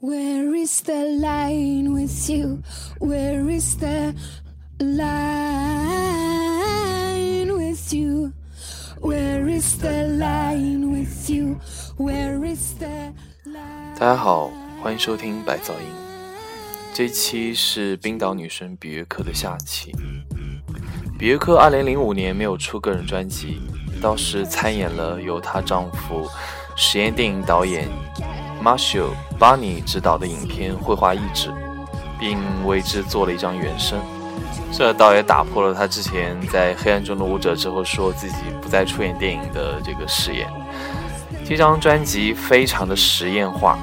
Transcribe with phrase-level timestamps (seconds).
[0.00, 2.62] Where is the line with you?
[3.00, 4.14] Where is the
[4.78, 5.02] line
[7.52, 8.32] with you?
[9.00, 11.58] Where is the line with you?
[11.96, 13.12] Where is the
[13.44, 13.98] line?
[13.98, 15.88] 大家好，欢迎收听百噪音。
[16.94, 19.92] 这期是冰岛女神比约克的下期。
[21.18, 23.60] 比约克2005年没有出个人专辑，
[24.00, 26.28] 倒是参演了由她丈夫
[26.76, 27.88] 实验电影导演
[28.62, 31.48] Marshall b a n n y 执导的影片《绘画意志》，
[32.18, 33.98] 并为之做了一张原声。
[34.72, 40.46] 这倒也打破了他之前在《黑暗中的舞者》之后说自己不再出演电影的这个誓言。
[41.44, 43.78] 这张专辑非常的实验化，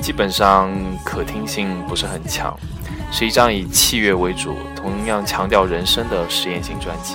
[0.00, 0.72] 基本上
[1.04, 2.58] 可听性不是很强，
[3.12, 7.14] 是一张以器乐为主、同样强调人声的实验性专辑。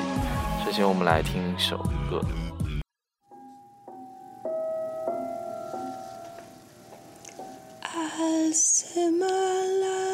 [0.64, 1.78] 首先，我们来听一首
[2.10, 2.22] 歌。
[8.28, 10.07] bless my life.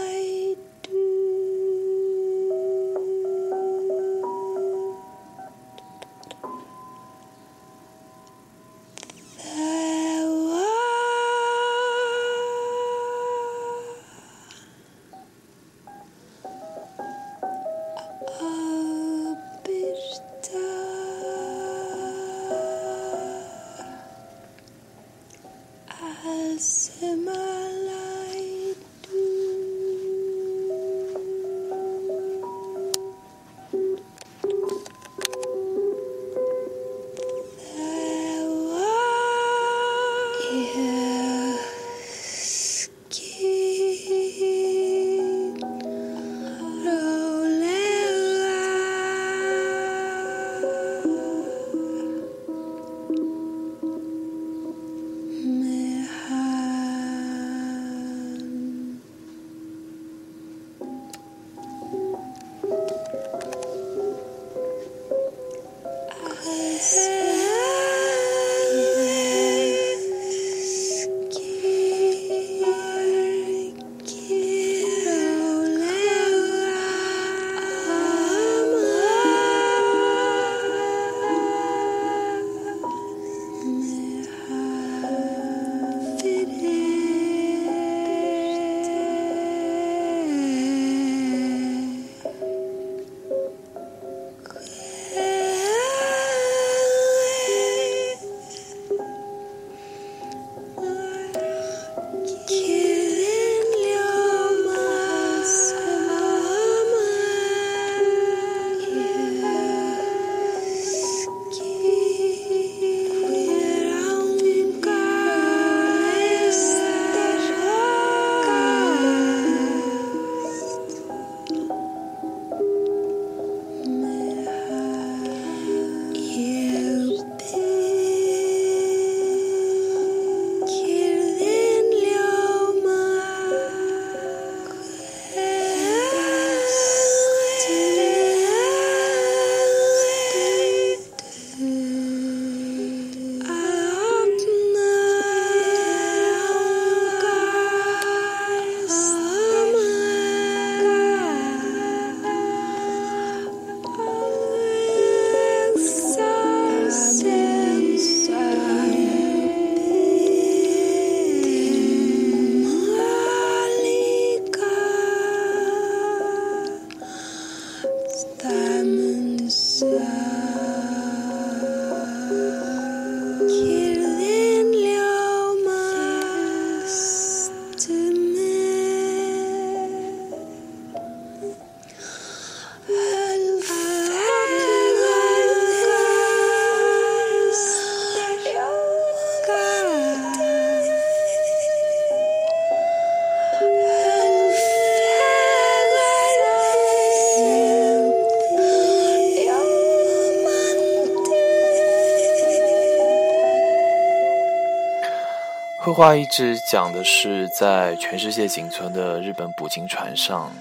[205.93, 210.51] 画一直讲的是，在全世界仅存的日本捕鲸船上，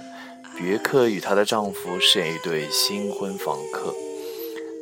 [0.58, 3.94] 别克与她的丈夫饰演一对新婚房客。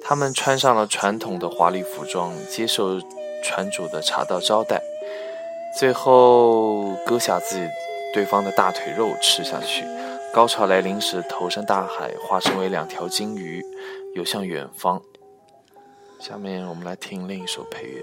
[0.02, 2.98] 他们穿上了传统的华丽服装，接受
[3.44, 4.82] 船主的茶道招待，
[5.78, 7.68] 最后割下自己
[8.12, 9.84] 对方的大腿肉吃下去。
[10.32, 13.62] 高潮来临时，投身大海，化身为两条金鱼，
[14.14, 15.02] 游向远方。
[16.18, 18.02] 下面我们来听另一首配乐。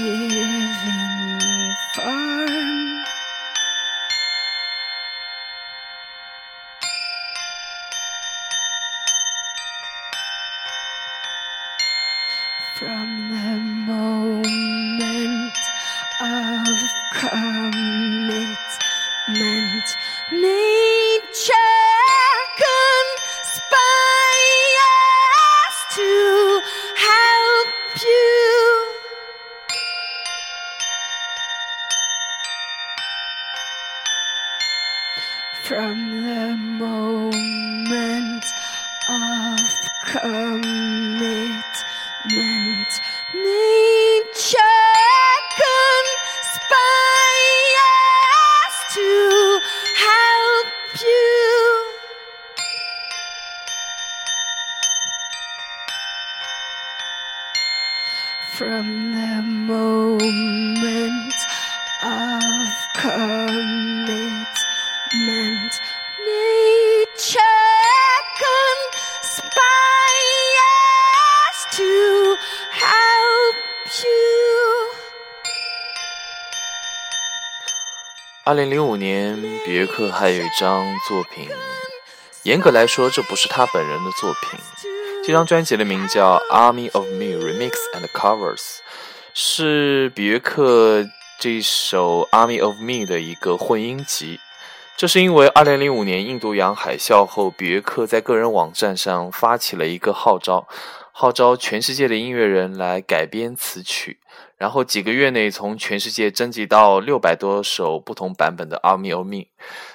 [0.00, 1.09] living.
[78.50, 81.48] 二零零五年，比约克还有一张作品，
[82.42, 84.58] 严格来说，这不是他本人的作品。
[85.24, 88.56] 这张专辑的名叫《Army of Me Remix and Covers》，
[89.34, 91.06] 是比约克
[91.38, 94.40] 这首《Army of Me》的一个混音集。
[94.96, 100.66] 这是因为2005年印度洋海啸后，比约克在个人网站上发起了一个号召，
[101.12, 104.18] 号召全世界的音乐人来改编词曲，
[104.60, 109.36] 然后几个月内从全世界征集到六百多首不同版本的《Army of Me》，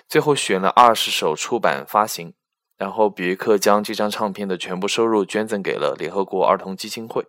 [0.07, 2.33] 最后选了二十首出版发行。
[2.75, 7.25] 然后比约克将这张唱片的全部收入捐赠给了联合国儿童基金会。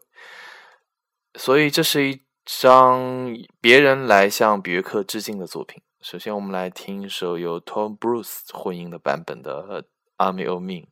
[1.34, 5.82] 所以这是一张别人来向比约克致敬的作品。
[6.00, 9.82] 首先，我们来听一首由 Tom Bruce 混音的版本的
[10.16, 10.88] 《Army of Me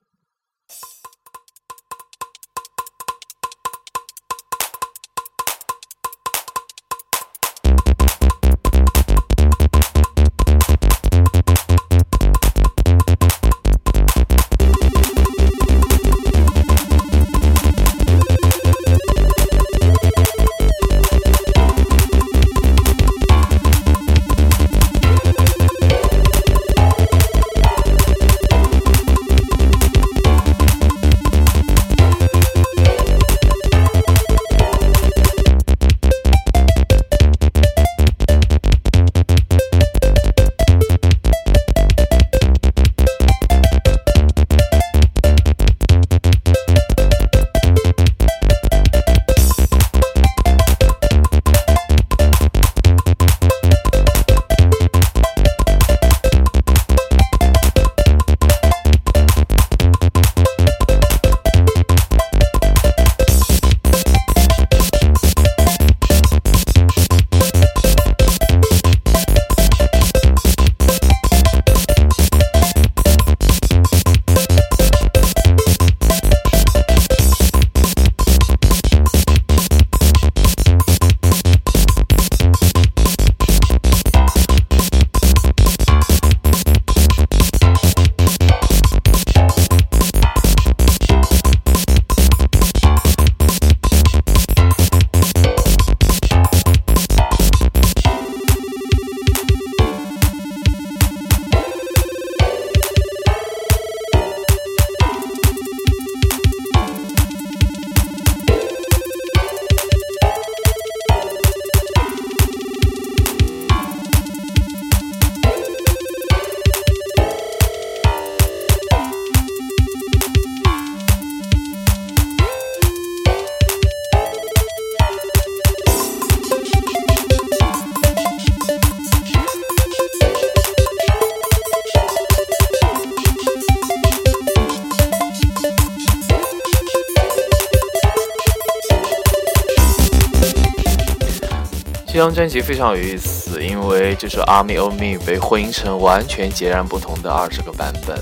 [142.35, 148.21] 专辑非常有意思，因为这首《Army of Me》被混音成完全截然不同的二十个版本，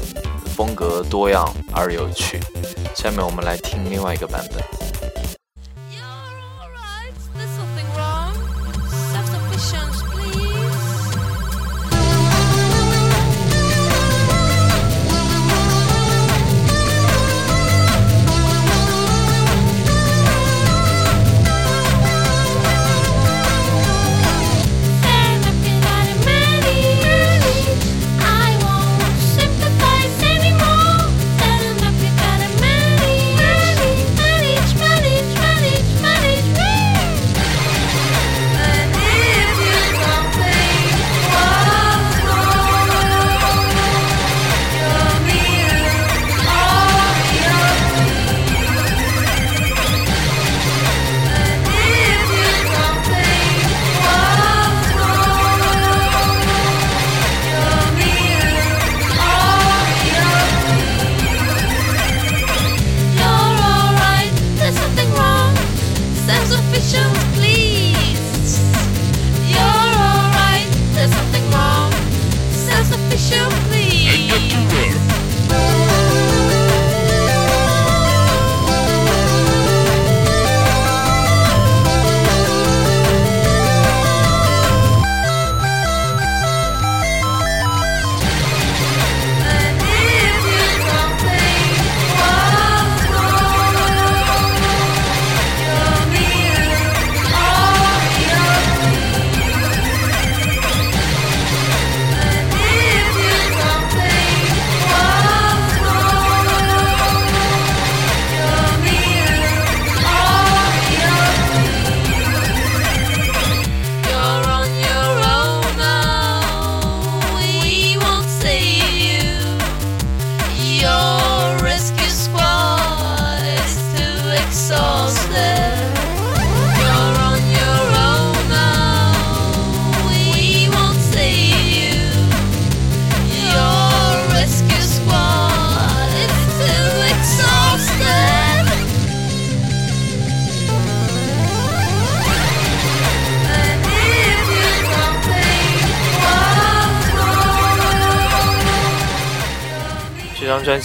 [0.55, 2.39] 风格多样而有趣。
[2.95, 4.63] 下面我们来听另外一个版本。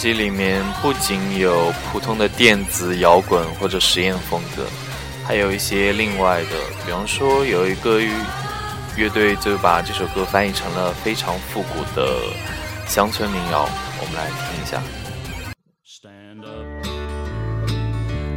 [0.00, 4.62] 这里面不仅有普通的电子摇滚或者实验风格，
[5.26, 6.50] 还有一些另外的，
[6.86, 8.00] 比方说有一个
[8.96, 12.20] 乐队就把这首歌翻译成了非常复古的
[12.86, 13.68] 乡村民谣，
[14.00, 14.80] 我们来听一下。
[15.84, 16.64] stand up。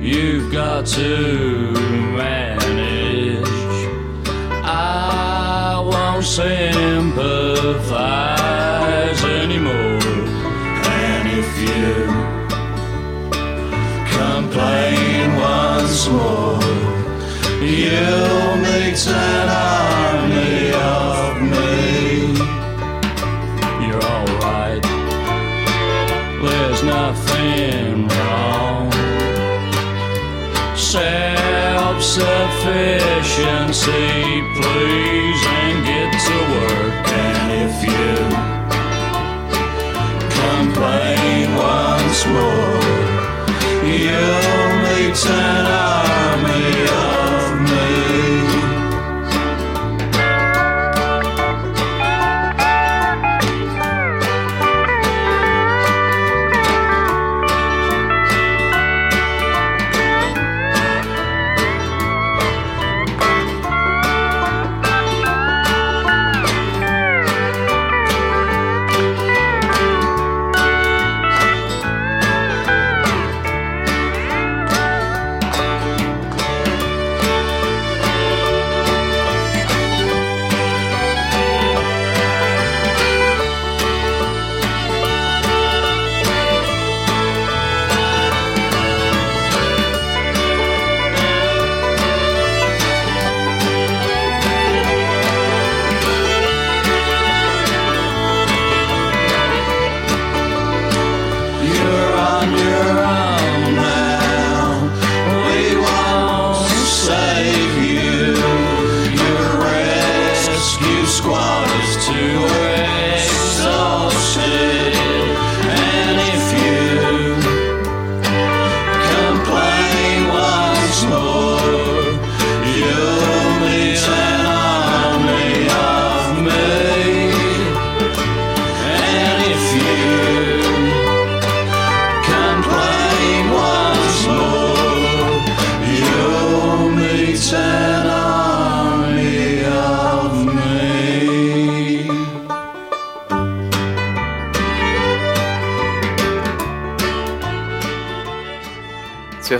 [0.01, 1.73] you've got to
[2.17, 3.47] vanish。
[4.63, 7.11] i won't simplify。
[15.91, 16.55] Once more.
[17.59, 22.31] You'll meet an army of me.
[23.85, 24.83] You're alright,
[26.43, 28.91] there's nothing wrong.
[30.77, 32.71] Self sufficiency,
[34.55, 37.07] please, and get to work.
[37.27, 38.15] And if you
[40.39, 42.81] complain once more.
[43.83, 44.70] You'll
[45.01, 46.10] weeks and hours.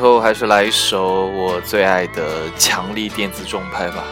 [0.02, 4.04] 后还是来一首我最爱的强力电子重拍吧。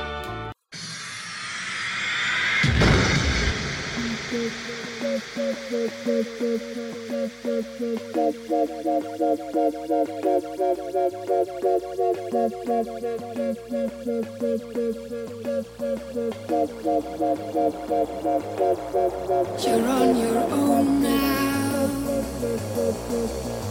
[19.62, 21.39] You're on your own now.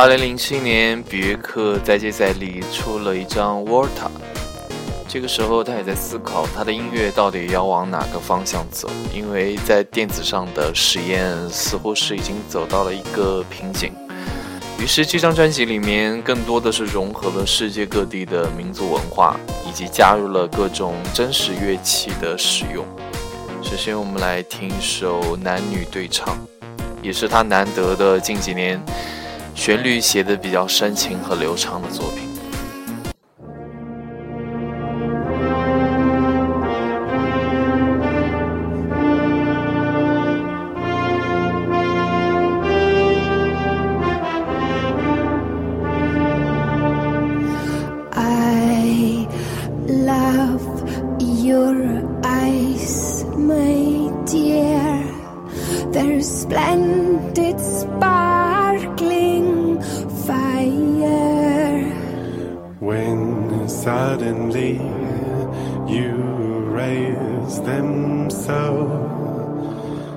[0.00, 3.86] 二零零七年，比约克再接再厉出了一张《Water》，
[5.06, 13.92] 这个时候他也在思考他的音乐到底要往哪个方向走，因为在电子上的实验似乎是已经走到了一个瓶颈。
[14.78, 22.86] 于是这张专辑里面更多的是融合了世界各地的民族文化，以及加入了各种真实乐器的使用。
[23.60, 26.38] 首先，我们来听一首男女对唱，
[27.02, 28.82] 也是他难得的近几年
[29.54, 32.30] 旋律写的比较深情和流畅的作品。
[48.12, 49.26] I
[49.86, 50.70] love
[58.70, 59.00] your eyes, my dear.
[59.00, 59.82] Their splendid sparkling
[60.26, 61.84] fire.
[62.80, 64.72] When suddenly
[65.92, 66.12] you
[66.70, 69.12] raise them so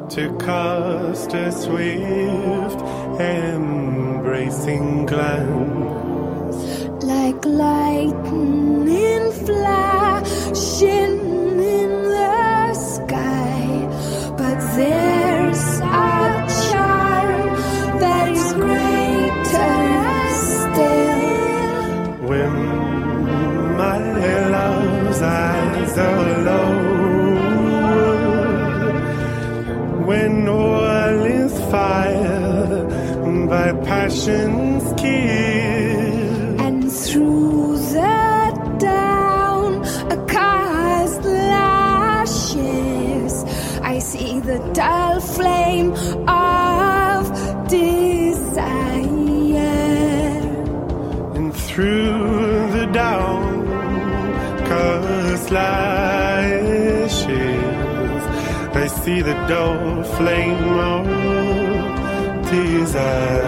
[0.10, 2.82] to cast a swift
[3.20, 11.12] embracing glance like lightning flashing
[34.23, 36.62] passion's kiss.
[36.62, 42.63] And through the down a car's lashes,
[43.81, 45.91] I see the dull flame
[46.27, 47.29] of
[47.67, 48.63] desire.
[51.36, 53.63] And through the down
[55.51, 56.93] lashes,
[58.75, 61.05] I see the dull flame of
[62.49, 63.42] desire.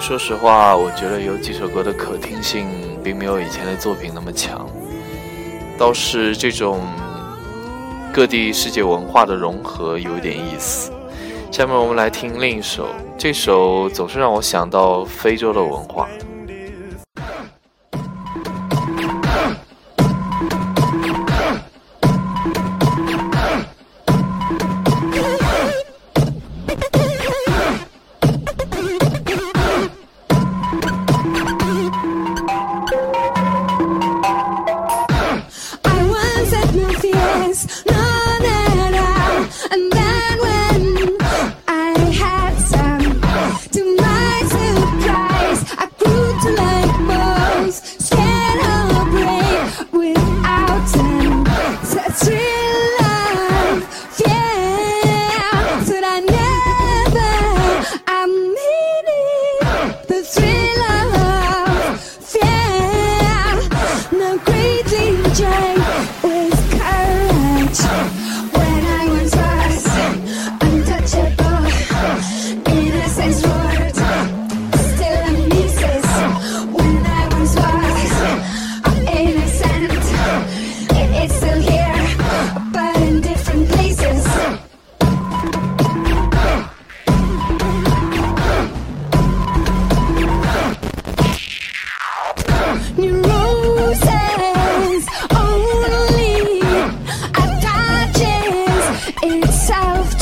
[0.00, 2.66] 说实话，我觉得有几首歌的可听性
[3.04, 4.66] 并没有以前的作品那么强，
[5.78, 6.80] 倒是这种
[8.12, 10.90] 各地世界文化的融合有点意思。
[11.52, 12.86] 下面我们来听另一首，
[13.18, 16.08] 这首总是让我想到非洲的文化。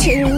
[0.09, 0.38] you.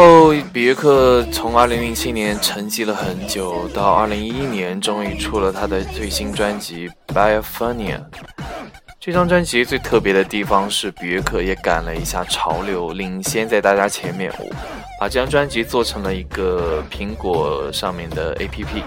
[0.00, 7.98] 后，比约克从2007年沉寂了很久，到2011年终于出了他的最新专辑《Biophonia》。
[8.98, 14.32] 这张专辑最特别的地方是，比约克也赶了一下潮流，领先在大家前面，
[14.98, 18.82] 把这张专辑做成了一个苹果上面的 APP，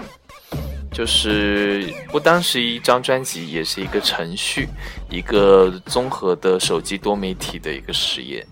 [0.90, 4.68] 就是不单是一张专辑，也是一个程序，
[5.08, 8.44] 一个综合的手机多媒体的一个实验。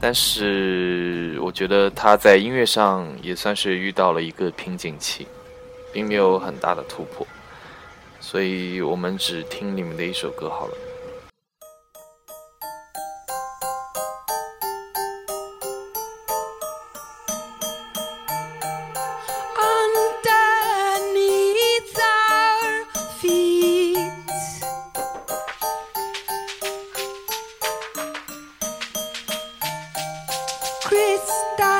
[0.00, 5.26] 但是我觉得他在音乐上也算是遇到了一个瓶颈期，
[5.92, 7.26] 并没有很大的突破，
[8.20, 10.87] 所以我们只听里面的一首歌好了。
[30.88, 31.77] crystal.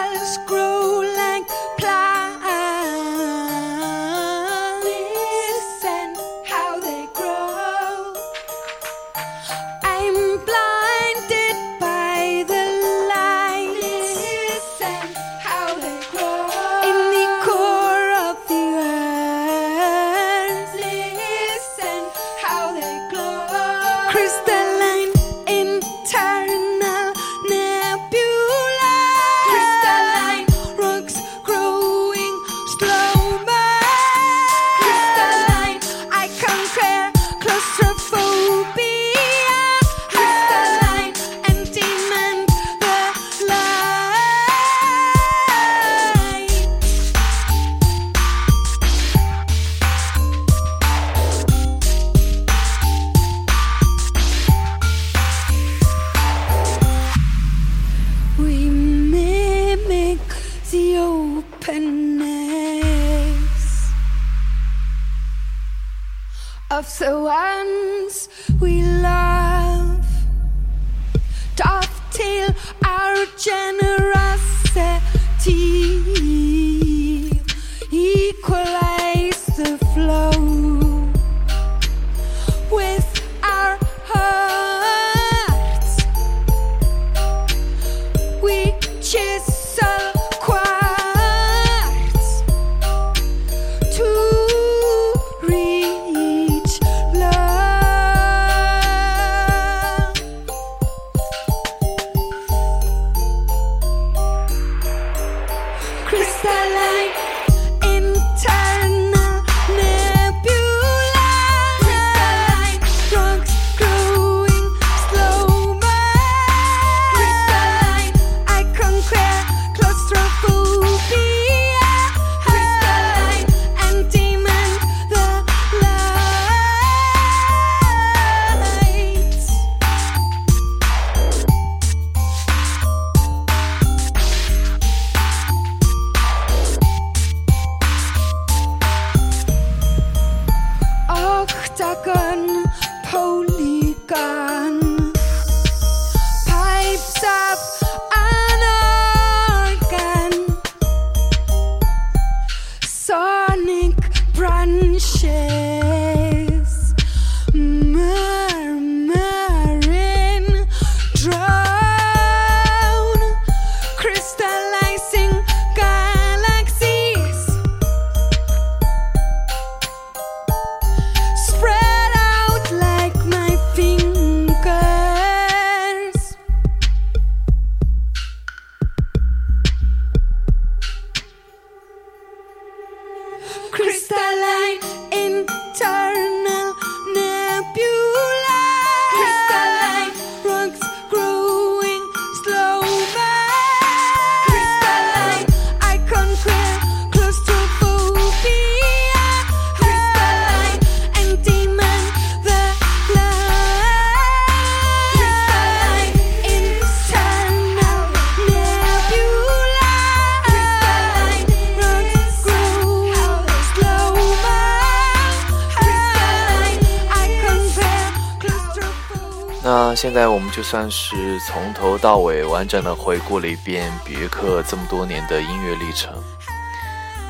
[220.09, 226.11] 现在我们就算是从头到尾完整的回顾了一遍别克这么多年的音乐历程。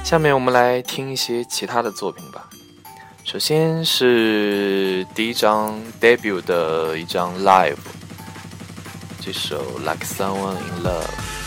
[0.04, 2.48] 下面我们来听一些其他的作品吧。
[3.24, 7.74] 首先是第一张 debut 的一张 live，
[9.20, 11.37] 这首 Like Someone in Love。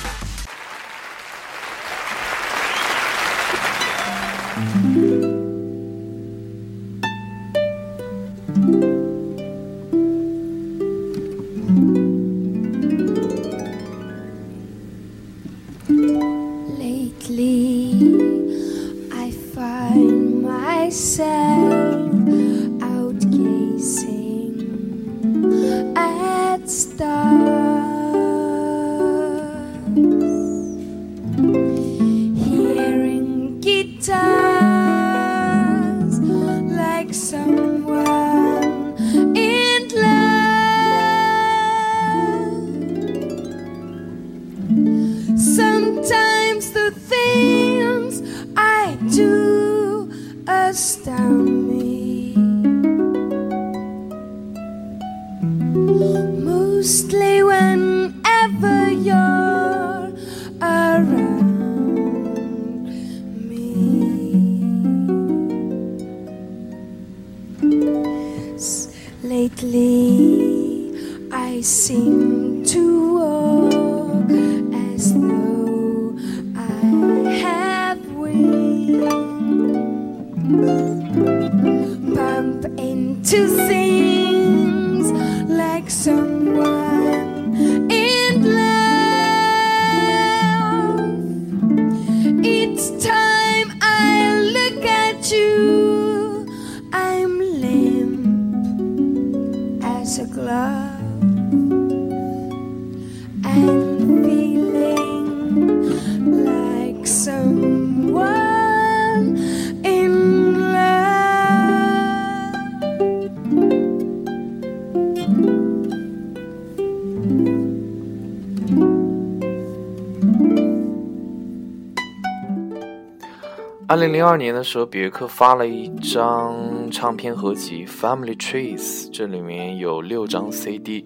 [124.01, 131.05] 零零二年的时候，比约克发了一张唱片合集《Family Trees》，这里面有六张 CD，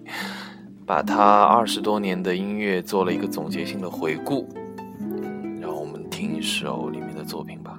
[0.86, 4.48] 把他二十多年的音乐做了一个总结性的回顾。
[5.60, 7.78] 让我们听一首里面的作品吧。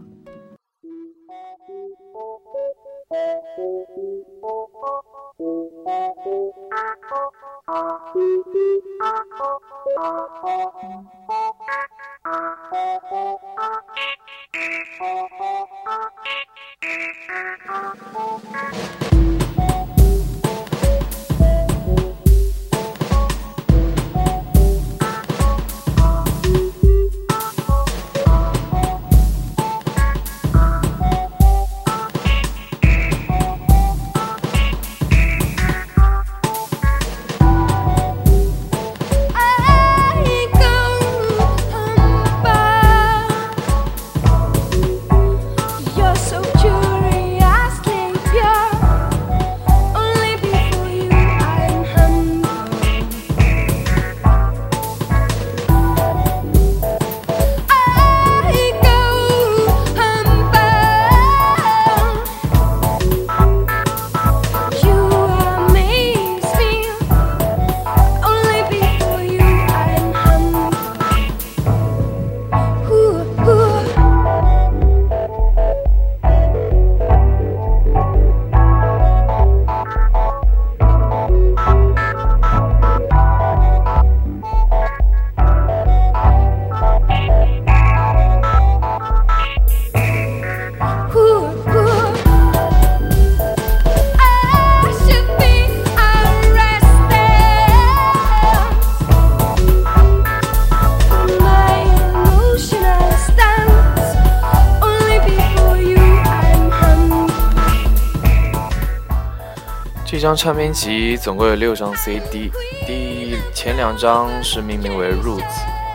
[110.17, 112.51] 一张唱片集总共有六张 CD，
[112.87, 115.43] 第前两张是命名为 Roots，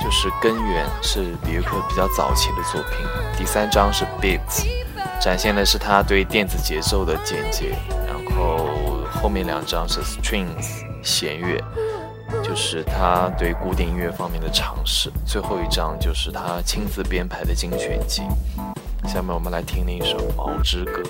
[0.00, 3.04] 就是根源，是比约克比较早期的作品。
[3.36, 4.68] 第三张是 Beats，
[5.20, 7.74] 展现的是他对电子节奏的简洁。
[8.06, 11.60] 然后后面两张是 Strings，弦乐，
[12.44, 15.10] 就是他对古典音乐方面的尝试。
[15.26, 18.22] 最后一张就是他亲自编排的精选集。
[19.08, 21.02] 下面我们来听另一首《毛之歌》。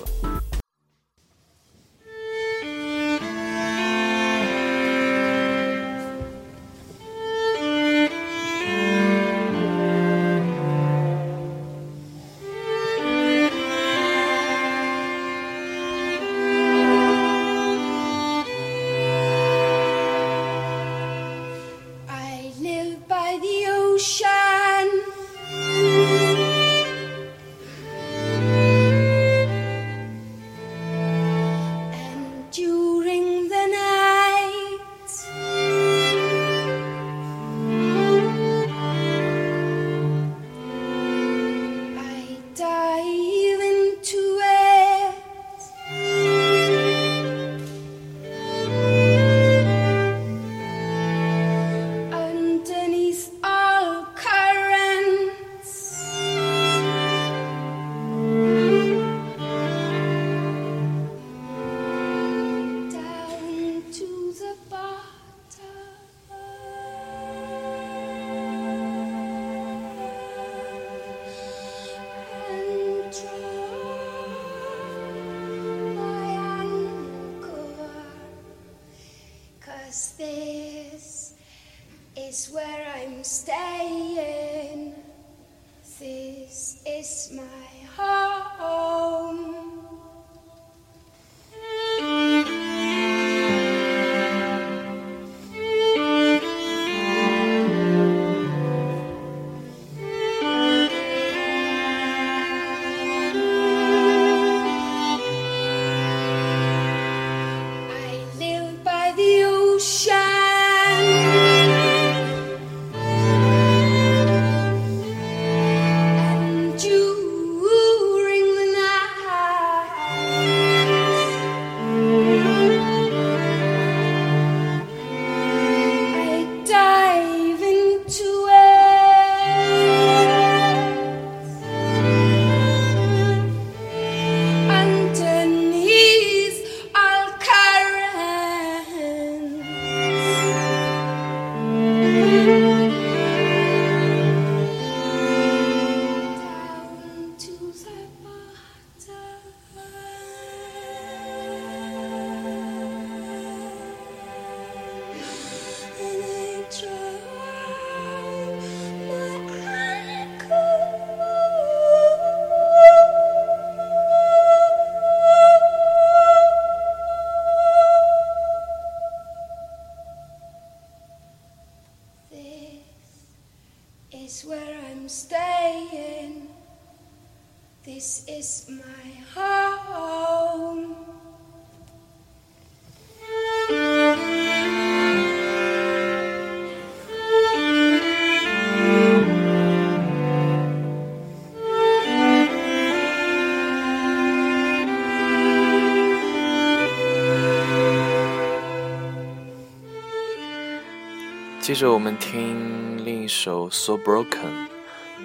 [201.91, 204.27] 我们听另一首《So Broken》，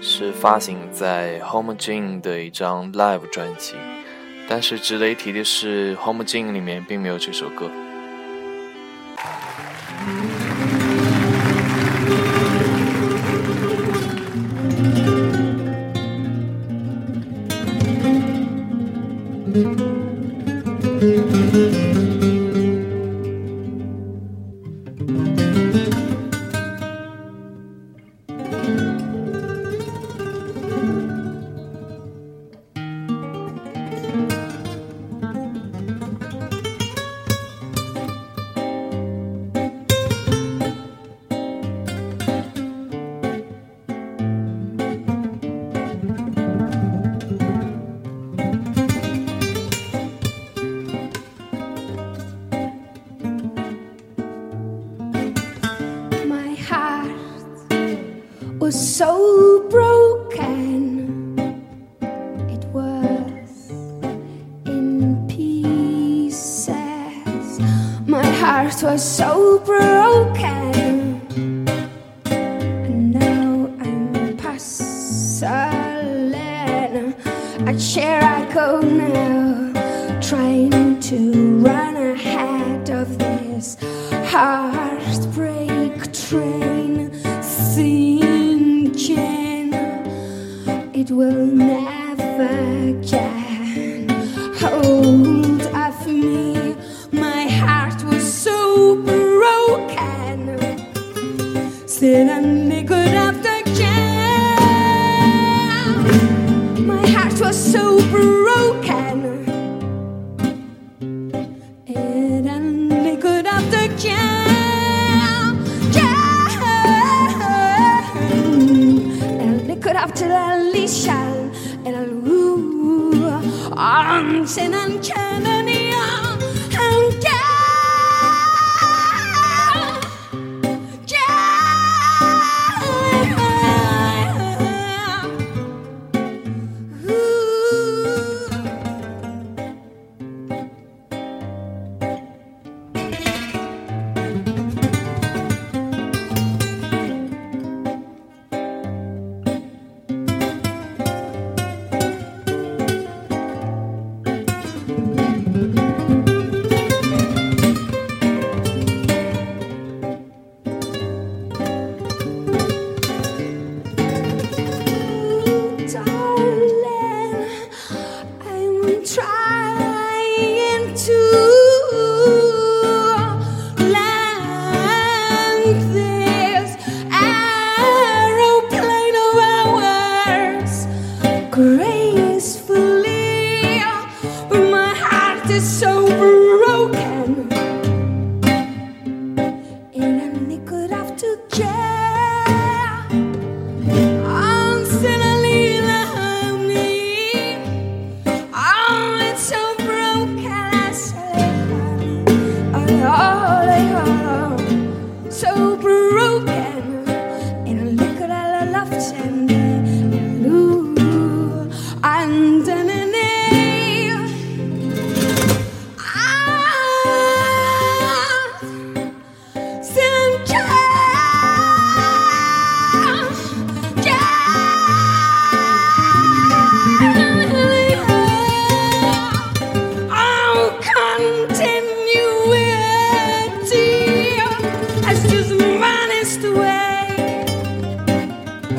[0.02, 3.74] 是发行在 HomeGen 的一张 live 专辑，
[4.48, 7.70] 但是值得一提的是 HomeGen 里面并没有这首歌。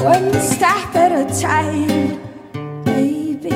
[0.03, 2.17] One step at a time
[2.85, 3.51] baby.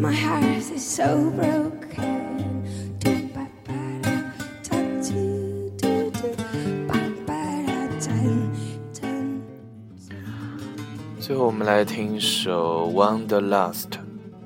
[0.00, 2.64] My heart is so broken.
[2.98, 3.74] Two 爸爸
[4.08, 4.32] 啦
[4.64, 6.36] tattooedooedoo
[6.88, 6.94] 爸
[7.26, 8.14] 爸啦赞
[8.90, 9.04] 赞
[11.20, 13.98] 最后我们来听一首 one the last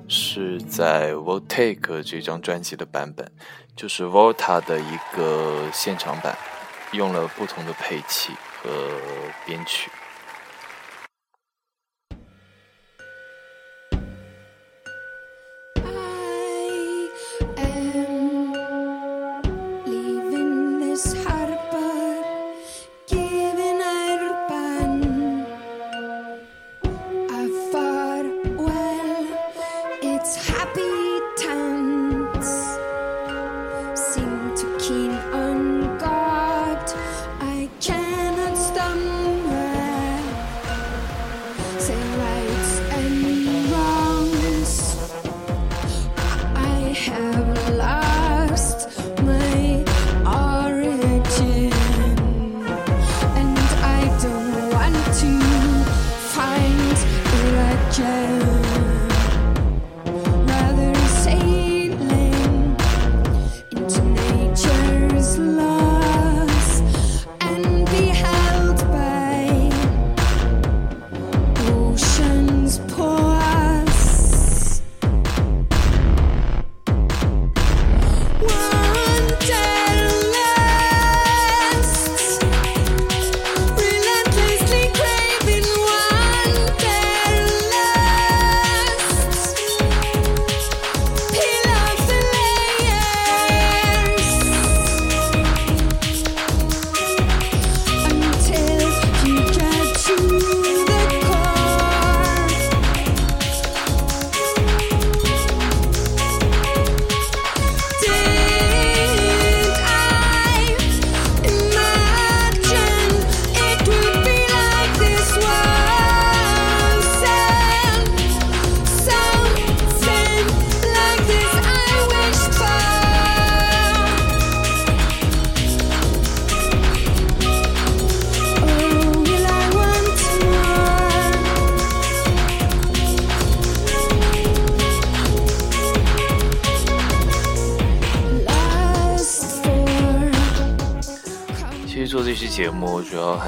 [0.09, 3.31] 是在 voltaic 这张专辑的版本
[3.77, 6.37] 就是 volta 的一个现场版
[6.91, 8.33] 用了不同的配器。
[8.63, 8.71] 和
[9.47, 9.91] 编曲。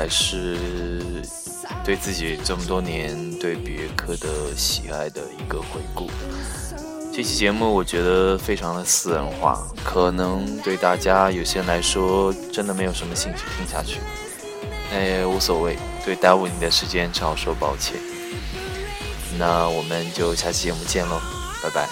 [0.03, 0.57] 还是
[1.85, 6.11] 对自己这么多年对别克的喜爱的一个回顾。
[7.15, 14.01] 这期节目我觉得非常的私人化，可能对大家有些人来说真的没有什么兴趣听下去，
[14.91, 17.95] 那也无所谓，对耽误你的时间只好说抱歉。
[19.39, 21.21] 那我们就下期节目见喽，
[21.63, 21.89] 拜拜。